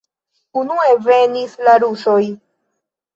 Unue 0.61 0.95
venis 1.07 1.53
la 1.67 1.75
rusoj. 1.83 2.23